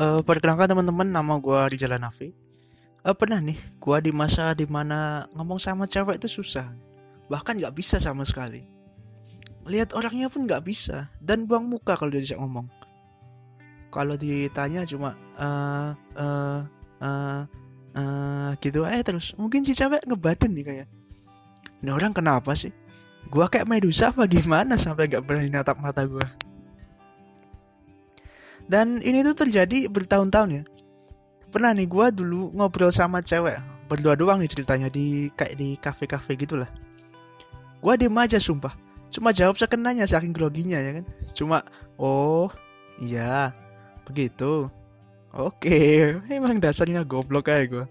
[0.00, 2.32] Uh, perkenalkan teman-teman, nama gue Rizal Nafi.
[3.04, 6.72] Uh, pernah nih, gue di masa di mana ngomong sama cewek itu susah,
[7.28, 8.64] bahkan nggak bisa sama sekali.
[9.68, 12.64] Lihat orangnya pun nggak bisa, dan buang muka kalau diajak ngomong.
[13.92, 16.64] Kalau ditanya cuma uh, uh,
[17.04, 17.42] uh,
[17.92, 19.36] uh, gitu eh terus.
[19.36, 20.88] Mungkin si cewek ngebatin nih kayak,
[21.84, 22.72] ini orang kenapa sih?
[23.28, 26.24] Gua kayak Medusa apa gimana sampai nggak berani natap mata gue?
[28.70, 30.64] Dan ini tuh terjadi bertahun-tahun ya.
[31.50, 33.58] Pernah nih gue dulu ngobrol sama cewek
[33.90, 36.70] berdua doang nih ceritanya di kayak di kafe-kafe gitulah.
[37.82, 38.70] Gue diem aja sumpah.
[39.10, 41.04] Cuma jawab sekenanya saking groginya ya kan.
[41.34, 41.66] Cuma
[41.98, 42.46] oh
[43.02, 43.50] iya
[44.06, 44.70] begitu.
[45.34, 47.86] Oke, emang dasarnya goblok kayak gue.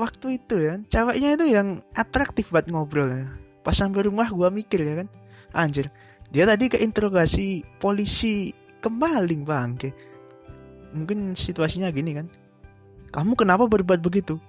[0.00, 3.28] Waktu itu ya, ceweknya itu yang atraktif buat ngobrol ya.
[3.60, 5.08] Pas sampai rumah gue mikir ya kan,
[5.52, 5.92] anjir,
[6.32, 9.94] dia tadi keinterogasi polisi kemaling bangke.
[10.96, 12.26] Mungkin situasinya gini kan?
[13.14, 14.40] Kamu kenapa berbuat begitu?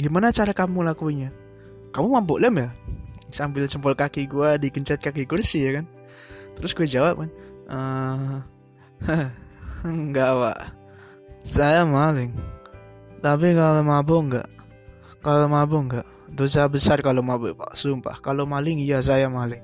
[0.00, 1.30] Gimana cara kamu lakuinnya
[1.90, 2.68] kamu mabuk lem ya?
[3.30, 5.86] Sambil jempol kaki gue digencet kaki kursi ya kan?
[6.58, 7.30] Terus gue jawab kan?
[7.70, 8.38] Uh,
[9.90, 10.58] enggak pak.
[11.42, 12.34] Saya maling.
[13.22, 14.48] Tapi kalau mabuk enggak?
[15.22, 16.06] Kalau mabuk enggak?
[16.30, 17.74] Dosa besar kalau mabuk pak.
[17.74, 18.18] Sumpah.
[18.22, 19.62] Kalau maling iya saya maling.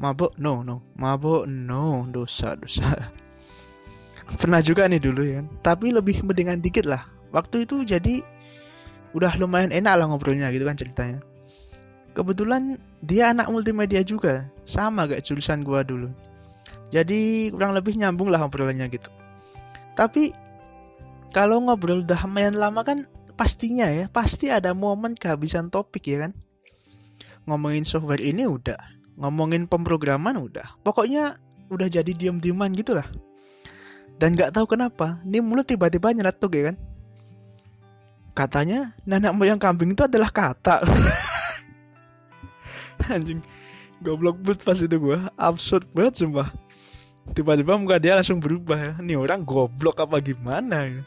[0.00, 0.32] Mabuk?
[0.40, 0.80] No no.
[0.96, 1.44] Mabuk?
[1.44, 2.08] No.
[2.08, 2.88] Dosa dosa
[4.38, 7.06] pernah juga nih dulu ya tapi lebih mendingan dikit lah.
[7.30, 8.22] Waktu itu jadi
[9.14, 11.18] udah lumayan enak lah ngobrolnya gitu kan ceritanya.
[12.10, 14.50] Kebetulan dia anak multimedia juga.
[14.66, 16.10] Sama kayak jurusan gua dulu.
[16.90, 19.10] Jadi kurang lebih nyambung lah ngobrolannya gitu.
[19.94, 20.34] Tapi
[21.30, 23.06] kalau ngobrol udah lumayan lama kan
[23.38, 26.32] pastinya ya pasti ada momen kehabisan topik ya kan.
[27.46, 28.78] Ngomongin software ini udah
[29.22, 30.82] ngomongin pemrograman udah.
[30.82, 31.38] Pokoknya
[31.70, 33.06] udah jadi diem-dieman gitu lah
[34.20, 36.76] dan gak tahu kenapa, ini mulut tiba-tiba nyeletuk ya kan.
[38.36, 40.84] Katanya nenek moyang kambing itu adalah kata.
[43.16, 43.40] Anjing,
[44.04, 46.52] goblok banget pas itu gue, absurd banget sumpah.
[47.32, 48.92] Tiba-tiba muka dia langsung berubah ya.
[49.00, 51.00] Ini orang goblok apa gimana ya.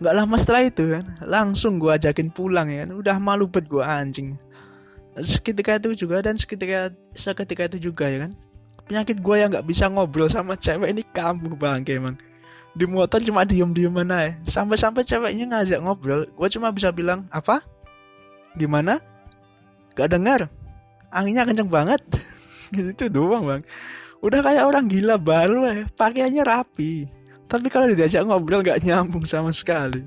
[0.00, 2.96] Gak lama setelah itu kan, langsung gue ajakin pulang ya kan.
[2.96, 4.28] Udah malu banget gue anjing.
[5.20, 8.32] Seketika itu juga dan seketika seketika itu juga ya kan
[8.92, 12.20] penyakit gue yang nggak bisa ngobrol sama cewek ini kamu bang emang
[12.76, 16.92] di motor cuma diem diem mana ya sampai sampai ceweknya ngajak ngobrol gue cuma bisa
[16.92, 17.64] bilang apa?
[18.52, 19.00] Gimana?
[19.96, 20.52] Gak dengar
[21.08, 22.04] anginnya kenceng banget.
[22.76, 23.62] Gitu doang bang.
[24.20, 27.08] Udah kayak orang gila baru ya pakaiannya rapi.
[27.48, 30.04] Tapi kalau diajak ngobrol gak nyambung sama sekali.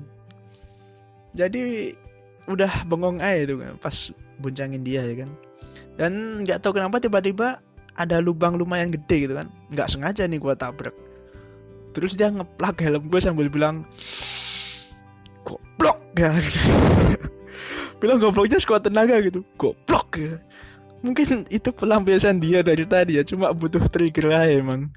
[1.34, 1.90] Jadi
[2.46, 5.30] udah bengong aja itu pas buncangin dia ya kan.
[5.98, 6.12] Dan
[6.46, 7.58] nggak tahu kenapa tiba-tiba
[7.96, 9.48] ada lubang lumayan gede gitu kan.
[9.72, 10.96] Nggak sengaja nih gue tabrak.
[11.96, 13.88] Terus dia ngeplak helm gue sambil bilang
[15.42, 16.36] goblok ya
[18.00, 19.40] bilang gobloknya sekuat tenaga gitu.
[19.56, 20.36] Goblok ya
[21.04, 24.90] mungkin itu pelampiasan dia dari tadi ya cuma butuh trigger aja emang